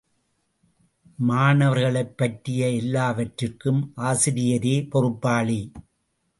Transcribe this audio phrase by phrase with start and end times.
[1.19, 3.93] மாணவர்களைப்பற்றிய எல்லாவற்றிற்கும்
[3.95, 5.61] ஆசிரியரே பொறுப்பாளி.